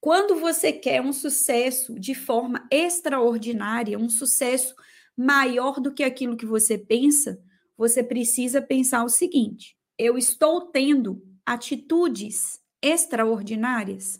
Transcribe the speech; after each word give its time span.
Quando 0.00 0.36
você 0.36 0.72
quer 0.72 1.02
um 1.02 1.12
sucesso 1.12 1.98
de 1.98 2.14
forma 2.14 2.66
extraordinária, 2.70 3.98
um 3.98 4.08
sucesso 4.08 4.74
maior 5.16 5.78
do 5.80 5.92
que 5.92 6.02
aquilo 6.02 6.36
que 6.36 6.46
você 6.46 6.78
pensa, 6.78 7.38
você 7.76 8.02
precisa 8.02 8.62
pensar 8.62 9.04
o 9.04 9.08
seguinte: 9.08 9.76
eu 9.98 10.16
estou 10.16 10.70
tendo 10.70 11.22
atitudes 11.44 12.60
extraordinárias? 12.82 14.18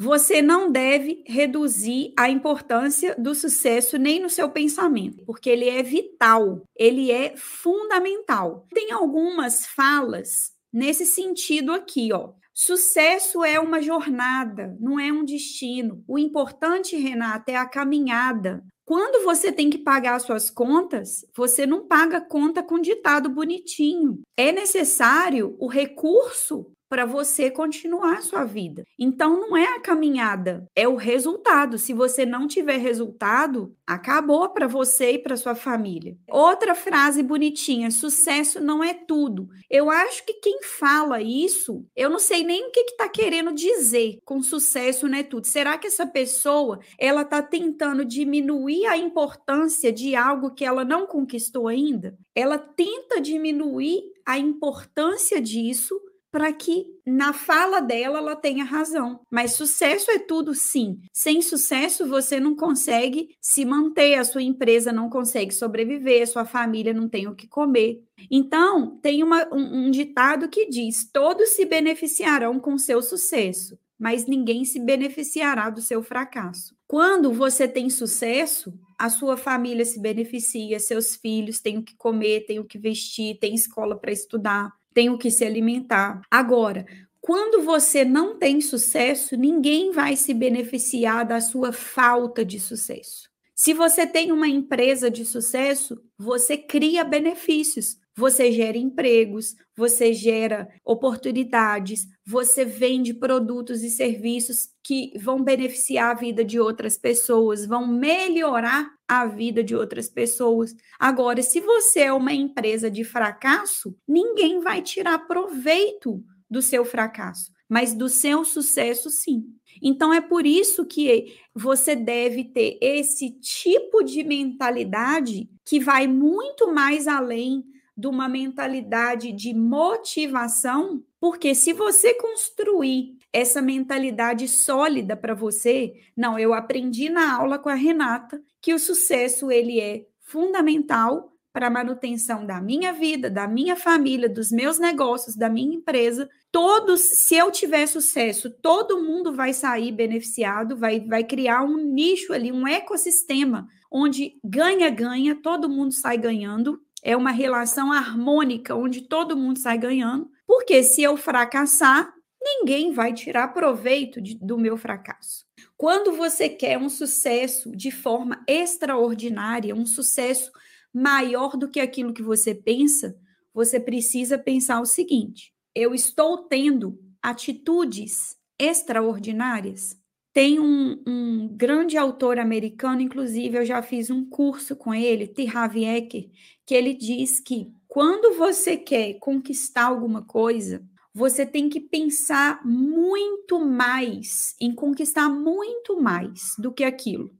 Você 0.00 0.40
não 0.40 0.70
deve 0.70 1.24
reduzir 1.26 2.12
a 2.16 2.30
importância 2.30 3.16
do 3.18 3.34
sucesso 3.34 3.98
nem 3.98 4.20
no 4.20 4.30
seu 4.30 4.48
pensamento, 4.48 5.24
porque 5.24 5.50
ele 5.50 5.68
é 5.68 5.82
vital, 5.82 6.62
ele 6.76 7.10
é 7.10 7.34
fundamental. 7.36 8.64
Tem 8.72 8.92
algumas 8.92 9.66
falas 9.66 10.52
nesse 10.72 11.04
sentido 11.04 11.72
aqui, 11.72 12.12
ó. 12.12 12.32
Sucesso 12.54 13.44
é 13.44 13.58
uma 13.58 13.82
jornada, 13.82 14.76
não 14.80 15.00
é 15.00 15.12
um 15.12 15.24
destino. 15.24 16.02
O 16.06 16.16
importante, 16.16 16.96
Renata, 16.96 17.50
é 17.50 17.56
a 17.56 17.68
caminhada. 17.68 18.64
Quando 18.84 19.24
você 19.24 19.52
tem 19.52 19.68
que 19.68 19.78
pagar 19.78 20.18
suas 20.20 20.48
contas, 20.48 21.24
você 21.36 21.66
não 21.66 21.86
paga 21.86 22.20
conta 22.20 22.62
com 22.62 22.80
ditado 22.80 23.28
bonitinho. 23.28 24.20
É 24.36 24.50
necessário 24.50 25.56
o 25.58 25.66
recurso 25.68 26.72
para 26.88 27.04
você 27.04 27.50
continuar 27.50 28.18
a 28.18 28.22
sua 28.22 28.44
vida. 28.44 28.84
Então 28.98 29.40
não 29.40 29.56
é 29.56 29.76
a 29.76 29.80
caminhada, 29.80 30.66
é 30.74 30.88
o 30.88 30.96
resultado. 30.96 31.78
Se 31.78 31.92
você 31.92 32.24
não 32.24 32.46
tiver 32.46 32.78
resultado, 32.78 33.74
acabou 33.86 34.48
para 34.50 34.66
você 34.66 35.12
e 35.12 35.18
para 35.18 35.36
sua 35.36 35.54
família. 35.54 36.16
Outra 36.28 36.74
frase 36.74 37.22
bonitinha: 37.22 37.90
sucesso 37.90 38.60
não 38.60 38.82
é 38.82 38.94
tudo. 38.94 39.48
Eu 39.70 39.90
acho 39.90 40.24
que 40.24 40.34
quem 40.34 40.62
fala 40.62 41.20
isso, 41.20 41.84
eu 41.94 42.08
não 42.08 42.18
sei 42.18 42.42
nem 42.42 42.68
o 42.68 42.70
que 42.70 42.80
está 42.80 43.08
querendo 43.08 43.52
dizer 43.52 44.18
com 44.24 44.42
sucesso 44.42 45.08
não 45.08 45.18
é 45.18 45.22
tudo. 45.22 45.46
Será 45.46 45.76
que 45.78 45.86
essa 45.86 46.06
pessoa 46.06 46.80
ela 46.98 47.22
está 47.22 47.42
tentando 47.42 48.04
diminuir 48.04 48.86
a 48.86 48.96
importância 48.96 49.92
de 49.92 50.14
algo 50.14 50.54
que 50.54 50.64
ela 50.64 50.84
não 50.84 51.06
conquistou 51.06 51.68
ainda? 51.68 52.16
Ela 52.34 52.58
tenta 52.58 53.20
diminuir 53.20 54.02
a 54.26 54.38
importância 54.38 55.40
disso 55.40 55.98
para 56.38 56.52
que 56.52 56.86
na 57.04 57.32
fala 57.32 57.80
dela 57.80 58.18
ela 58.18 58.36
tenha 58.36 58.62
razão. 58.62 59.18
Mas 59.28 59.54
sucesso 59.54 60.08
é 60.08 60.20
tudo, 60.20 60.54
sim. 60.54 61.00
Sem 61.12 61.42
sucesso 61.42 62.06
você 62.06 62.38
não 62.38 62.54
consegue 62.54 63.30
se 63.40 63.64
manter, 63.64 64.14
a 64.14 64.22
sua 64.22 64.40
empresa 64.40 64.92
não 64.92 65.10
consegue 65.10 65.52
sobreviver, 65.52 66.22
a 66.22 66.26
sua 66.26 66.44
família 66.44 66.94
não 66.94 67.08
tem 67.08 67.26
o 67.26 67.34
que 67.34 67.48
comer. 67.48 68.00
Então, 68.30 69.00
tem 69.02 69.24
uma, 69.24 69.52
um, 69.52 69.86
um 69.86 69.90
ditado 69.90 70.48
que 70.48 70.68
diz: 70.68 71.10
todos 71.12 71.48
se 71.56 71.64
beneficiarão 71.64 72.60
com 72.60 72.78
seu 72.78 73.02
sucesso, 73.02 73.76
mas 73.98 74.26
ninguém 74.26 74.64
se 74.64 74.78
beneficiará 74.78 75.70
do 75.70 75.80
seu 75.80 76.04
fracasso. 76.04 76.76
Quando 76.86 77.32
você 77.32 77.66
tem 77.66 77.90
sucesso, 77.90 78.72
a 78.96 79.10
sua 79.10 79.36
família 79.36 79.84
se 79.84 80.00
beneficia, 80.00 80.78
seus 80.78 81.16
filhos 81.16 81.58
têm 81.58 81.78
o 81.78 81.82
que 81.82 81.96
comer, 81.96 82.46
têm 82.46 82.60
o 82.60 82.64
que 82.64 82.78
vestir, 82.78 83.40
têm 83.40 83.56
escola 83.56 83.98
para 83.98 84.12
estudar 84.12 84.77
tem 84.98 85.10
o 85.10 85.16
que 85.16 85.30
se 85.30 85.44
alimentar. 85.44 86.22
Agora, 86.28 86.84
quando 87.20 87.62
você 87.62 88.04
não 88.04 88.36
tem 88.36 88.60
sucesso, 88.60 89.36
ninguém 89.36 89.92
vai 89.92 90.16
se 90.16 90.34
beneficiar 90.34 91.24
da 91.24 91.40
sua 91.40 91.72
falta 91.72 92.44
de 92.44 92.58
sucesso. 92.58 93.28
Se 93.54 93.72
você 93.72 94.08
tem 94.08 94.32
uma 94.32 94.48
empresa 94.48 95.08
de 95.08 95.24
sucesso, 95.24 96.02
você 96.18 96.56
cria 96.56 97.04
benefícios, 97.04 97.96
você 98.18 98.50
gera 98.50 98.76
empregos, 98.76 99.54
você 99.76 100.12
gera 100.12 100.68
oportunidades, 100.84 102.04
você 102.26 102.64
vende 102.64 103.14
produtos 103.14 103.84
e 103.84 103.90
serviços 103.90 104.70
que 104.82 105.12
vão 105.20 105.40
beneficiar 105.40 106.10
a 106.10 106.18
vida 106.18 106.44
de 106.44 106.58
outras 106.58 106.98
pessoas, 106.98 107.64
vão 107.64 107.86
melhorar 107.86 108.90
a 109.06 109.24
vida 109.24 109.62
de 109.62 109.76
outras 109.76 110.08
pessoas. 110.08 110.74
Agora, 110.98 111.40
se 111.42 111.60
você 111.60 112.00
é 112.00 112.12
uma 112.12 112.32
empresa 112.32 112.90
de 112.90 113.04
fracasso, 113.04 113.96
ninguém 114.06 114.58
vai 114.58 114.82
tirar 114.82 115.28
proveito 115.28 116.20
do 116.50 116.60
seu 116.60 116.84
fracasso, 116.84 117.52
mas 117.68 117.94
do 117.94 118.08
seu 118.08 118.44
sucesso, 118.44 119.10
sim. 119.10 119.44
Então, 119.80 120.12
é 120.12 120.20
por 120.20 120.44
isso 120.44 120.84
que 120.84 121.36
você 121.54 121.94
deve 121.94 122.42
ter 122.42 122.78
esse 122.82 123.30
tipo 123.38 124.02
de 124.02 124.24
mentalidade 124.24 125.48
que 125.64 125.78
vai 125.78 126.08
muito 126.08 126.74
mais 126.74 127.06
além 127.06 127.62
de 127.98 128.06
uma 128.06 128.28
mentalidade 128.28 129.32
de 129.32 129.52
motivação, 129.52 131.02
porque 131.18 131.52
se 131.52 131.72
você 131.72 132.14
construir 132.14 133.18
essa 133.32 133.60
mentalidade 133.60 134.46
sólida 134.46 135.16
para 135.16 135.34
você, 135.34 135.94
não, 136.16 136.38
eu 136.38 136.54
aprendi 136.54 137.08
na 137.08 137.34
aula 137.36 137.58
com 137.58 137.68
a 137.68 137.74
Renata 137.74 138.40
que 138.62 138.72
o 138.72 138.78
sucesso 138.78 139.50
ele 139.50 139.80
é 139.80 140.06
fundamental 140.20 141.32
para 141.52 141.66
a 141.66 141.70
manutenção 141.70 142.46
da 142.46 142.60
minha 142.60 142.92
vida, 142.92 143.28
da 143.28 143.48
minha 143.48 143.74
família, 143.74 144.28
dos 144.28 144.52
meus 144.52 144.78
negócios, 144.78 145.34
da 145.34 145.48
minha 145.48 145.74
empresa. 145.74 146.28
Todos, 146.52 147.00
se 147.00 147.34
eu 147.34 147.50
tiver 147.50 147.88
sucesso, 147.88 148.48
todo 148.48 149.02
mundo 149.02 149.34
vai 149.34 149.52
sair 149.52 149.90
beneficiado, 149.90 150.76
vai, 150.76 151.00
vai 151.00 151.24
criar 151.24 151.64
um 151.64 151.76
nicho 151.78 152.32
ali, 152.32 152.52
um 152.52 152.68
ecossistema 152.68 153.66
onde 153.90 154.38
ganha-ganha, 154.44 155.34
todo 155.34 155.68
mundo 155.68 155.92
sai 155.92 156.18
ganhando 156.18 156.80
é 157.02 157.16
uma 157.16 157.30
relação 157.30 157.92
harmônica, 157.92 158.74
onde 158.74 159.02
todo 159.02 159.36
mundo 159.36 159.58
sai 159.58 159.78
ganhando, 159.78 160.30
porque 160.46 160.82
se 160.82 161.02
eu 161.02 161.16
fracassar, 161.16 162.12
ninguém 162.40 162.92
vai 162.92 163.12
tirar 163.12 163.48
proveito 163.48 164.20
de, 164.20 164.34
do 164.34 164.58
meu 164.58 164.76
fracasso. 164.76 165.44
Quando 165.76 166.12
você 166.12 166.48
quer 166.48 166.78
um 166.78 166.88
sucesso 166.88 167.70
de 167.74 167.90
forma 167.90 168.42
extraordinária, 168.48 169.74
um 169.74 169.86
sucesso 169.86 170.50
maior 170.92 171.56
do 171.56 171.68
que 171.68 171.80
aquilo 171.80 172.12
que 172.12 172.22
você 172.22 172.54
pensa, 172.54 173.16
você 173.52 173.78
precisa 173.78 174.38
pensar 174.38 174.80
o 174.80 174.86
seguinte: 174.86 175.52
eu 175.74 175.94
estou 175.94 176.48
tendo 176.48 176.98
atitudes 177.22 178.36
extraordinárias? 178.58 179.96
Tem 180.38 180.60
um, 180.60 181.02
um, 181.04 181.48
grande 181.48 181.98
autor 181.98 182.38
americano, 182.38 183.00
inclusive 183.00 183.58
eu 183.58 183.64
já 183.64 183.82
fiz 183.82 184.08
um 184.08 184.24
curso 184.24 184.76
com 184.76 184.94
ele, 184.94 185.26
T. 185.26 185.48
Eker, 185.84 186.30
que 186.64 186.76
ele 186.76 186.94
diz 186.94 187.40
que 187.40 187.72
quando 187.88 188.38
você 188.38 188.76
quer 188.76 189.14
conquistar 189.14 189.86
alguma 189.86 190.22
coisa, 190.22 190.80
você 191.12 191.44
tem 191.44 191.68
que 191.68 191.80
pensar 191.80 192.64
muito 192.64 193.58
mais 193.58 194.54
em 194.60 194.72
conquistar 194.72 195.28
muito 195.28 196.00
mais 196.00 196.54
do 196.56 196.70
que 196.70 196.84
aquilo. 196.84 197.32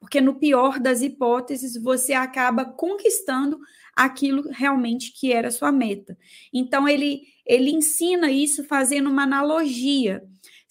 Porque 0.00 0.20
no 0.20 0.34
pior 0.34 0.80
das 0.80 1.02
hipóteses, 1.02 1.80
você 1.80 2.14
acaba 2.14 2.64
conquistando 2.64 3.60
aquilo 3.94 4.50
realmente 4.50 5.12
que 5.12 5.32
era 5.32 5.52
sua 5.52 5.70
meta. 5.70 6.18
Então 6.52 6.88
ele 6.88 7.22
ele 7.46 7.70
ensina 7.70 8.30
isso 8.30 8.62
fazendo 8.64 9.10
uma 9.10 9.24
analogia. 9.24 10.22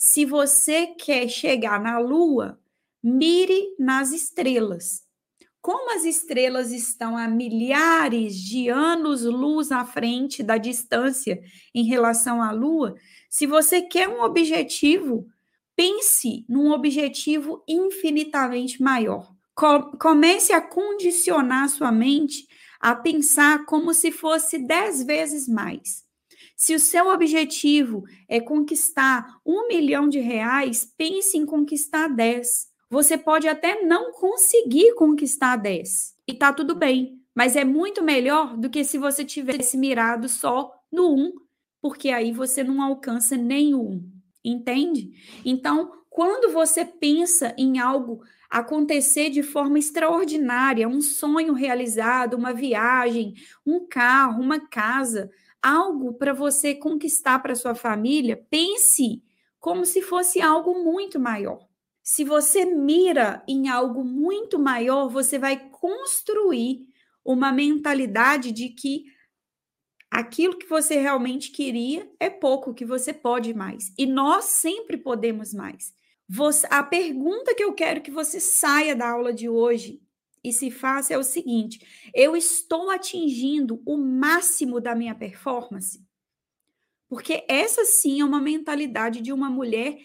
Se 0.02 0.24
você 0.24 0.88
quer 0.88 1.28
chegar 1.28 1.78
na 1.78 2.00
lua, 2.00 2.58
mire 3.04 3.76
nas 3.78 4.14
estrelas. 4.14 5.04
Como 5.62 5.94
as 5.94 6.06
estrelas 6.06 6.72
estão 6.72 7.18
a 7.18 7.28
milhares 7.28 8.34
de 8.38 8.70
anos-luz 8.70 9.74
à 9.74 9.84
frente 9.84 10.42
da 10.42 10.58
distância 10.58 11.38
em 11.76 11.84
relação 11.84 12.42
à 12.42 12.50
Lua, 12.50 12.96
se 13.30 13.46
você 13.46 13.82
quer 13.82 14.08
um 14.08 14.22
objetivo, 14.22 15.28
pense 15.76 16.46
num 16.48 16.72
objetivo 16.72 17.62
infinitamente 17.68 18.82
maior. 18.82 19.36
Comece 20.00 20.54
a 20.54 20.62
condicionar 20.62 21.68
sua 21.68 21.92
mente 21.92 22.48
a 22.80 22.96
pensar 22.96 23.66
como 23.66 23.94
se 23.94 24.14
fosse 24.14 24.58
dez 24.58 25.04
vezes 25.04 25.46
mais. 25.46 26.08
Se 26.60 26.76
o 26.76 26.80
seu 26.80 27.08
objetivo 27.08 28.04
é 28.28 28.40
conquistar 28.40 29.40
um 29.44 29.68
milhão 29.68 30.08
de 30.08 30.20
reais, 30.20 30.86
pense 30.86 31.36
em 31.36 31.46
conquistar 31.46 32.08
dez 32.10 32.70
você 32.90 33.18
pode 33.18 33.48
até 33.48 33.84
não 33.84 34.12
conseguir 34.12 34.96
conquistar 34.96 35.56
10 35.58 36.16
e 36.28 36.34
tá 36.34 36.52
tudo 36.52 36.74
bem, 36.74 37.22
mas 37.36 37.56
é 37.56 37.64
muito 37.64 38.04
melhor 38.04 38.58
do 38.58 38.70
que 38.70 38.84
se 38.84 38.98
você 38.98 39.24
tivesse 39.24 39.78
mirado 39.78 40.28
só 40.28 40.74
no 40.92 41.16
1, 41.16 41.34
porque 41.80 42.10
aí 42.10 42.32
você 42.32 42.64
não 42.64 42.82
alcança 42.82 43.36
1, 43.36 44.12
entende? 44.44 45.12
Então, 45.46 45.92
quando 46.10 46.52
você 46.52 46.84
pensa 46.84 47.54
em 47.56 47.78
algo 47.78 48.22
acontecer 48.50 49.30
de 49.30 49.44
forma 49.44 49.78
extraordinária, 49.78 50.88
um 50.88 51.02
sonho 51.02 51.54
realizado, 51.54 52.34
uma 52.34 52.52
viagem, 52.52 53.36
um 53.64 53.86
carro, 53.88 54.42
uma 54.42 54.60
casa, 54.60 55.30
algo 55.62 56.14
para 56.14 56.34
você 56.34 56.74
conquistar 56.76 57.40
para 57.40 57.56
sua 57.56 57.76
família, 57.76 58.46
pense 58.50 59.24
como 59.60 59.86
se 59.86 60.02
fosse 60.02 60.42
algo 60.42 60.84
muito 60.84 61.20
maior. 61.20 61.68
Se 62.02 62.24
você 62.24 62.66
mira 62.66 63.44
em 63.48 63.70
algo 63.70 64.04
muito 64.04 64.58
maior, 64.58 65.10
você 65.10 65.38
vai 65.38 65.70
construir 65.70 66.88
uma 67.24 67.52
mentalidade 67.52 68.52
de 68.52 68.70
que 68.70 69.06
Aquilo 70.12 70.58
que 70.58 70.68
você 70.68 71.00
realmente 71.00 71.52
queria 71.52 72.10
é 72.20 72.32
pouco, 72.32 72.74
que 72.74 72.84
você 72.84 73.14
pode 73.14 73.54
mais. 73.54 73.94
E 73.96 74.08
nós 74.08 74.46
sempre 74.46 74.98
podemos 74.98 75.54
mais. 75.54 75.94
Você, 76.28 76.66
a 76.70 76.82
pergunta 76.82 77.54
que 77.54 77.64
eu 77.64 77.74
quero 77.74 78.02
que 78.02 78.10
você 78.10 78.40
saia 78.40 78.96
da 78.96 79.10
aula 79.10 79.32
de 79.32 79.48
hoje 79.48 80.02
e 80.44 80.52
se 80.54 80.72
faça 80.72 81.14
é 81.14 81.18
o 81.18 81.24
seguinte: 81.24 81.80
eu 82.14 82.36
estou 82.36 82.90
atingindo 82.90 83.82
o 83.86 83.98
máximo 83.98 84.80
da 84.80 84.96
minha 84.96 85.16
performance? 85.16 86.04
Porque 87.08 87.44
essa 87.48 87.86
sim 87.86 88.22
é 88.22 88.26
uma 88.26 88.40
mentalidade 88.40 89.22
de 89.22 89.34
uma 89.34 89.50
mulher 89.50 89.98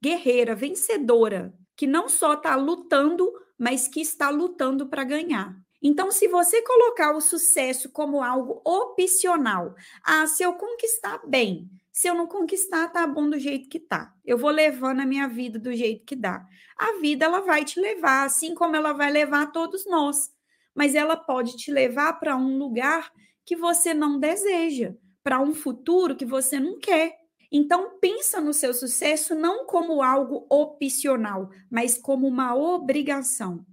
guerreira, 0.00 0.54
vencedora, 0.54 1.52
que 1.76 1.86
não 1.86 2.08
só 2.08 2.34
está 2.34 2.54
lutando, 2.54 3.32
mas 3.58 3.88
que 3.88 4.00
está 4.00 4.30
lutando 4.30 4.86
para 4.86 5.02
ganhar. 5.02 5.56
Então, 5.82 6.10
se 6.10 6.28
você 6.28 6.62
colocar 6.62 7.14
o 7.14 7.20
sucesso 7.20 7.90
como 7.90 8.22
algo 8.22 8.62
opcional, 8.64 9.74
ah, 10.02 10.26
se 10.26 10.42
eu 10.42 10.54
conquistar 10.54 11.20
bem, 11.26 11.68
se 11.94 12.08
eu 12.08 12.14
não 12.16 12.26
conquistar, 12.26 12.88
tá 12.88 13.06
bom 13.06 13.30
do 13.30 13.38
jeito 13.38 13.68
que 13.68 13.78
tá. 13.78 14.12
Eu 14.24 14.36
vou 14.36 14.50
levando 14.50 14.98
a 14.98 15.06
minha 15.06 15.28
vida 15.28 15.60
do 15.60 15.72
jeito 15.72 16.04
que 16.04 16.16
dá. 16.16 16.44
A 16.76 16.98
vida 17.00 17.24
ela 17.24 17.40
vai 17.40 17.64
te 17.64 17.78
levar, 17.78 18.24
assim 18.24 18.52
como 18.52 18.74
ela 18.74 18.92
vai 18.92 19.12
levar 19.12 19.52
todos 19.52 19.86
nós. 19.86 20.28
Mas 20.74 20.96
ela 20.96 21.16
pode 21.16 21.56
te 21.56 21.70
levar 21.70 22.14
para 22.14 22.36
um 22.36 22.58
lugar 22.58 23.12
que 23.46 23.54
você 23.54 23.94
não 23.94 24.18
deseja, 24.18 24.92
para 25.22 25.40
um 25.40 25.54
futuro 25.54 26.16
que 26.16 26.24
você 26.24 26.58
não 26.58 26.80
quer. 26.80 27.16
Então 27.52 27.96
pensa 28.00 28.40
no 28.40 28.52
seu 28.52 28.74
sucesso 28.74 29.32
não 29.36 29.64
como 29.64 30.02
algo 30.02 30.48
opcional, 30.50 31.48
mas 31.70 31.96
como 31.96 32.26
uma 32.26 32.56
obrigação. 32.56 33.64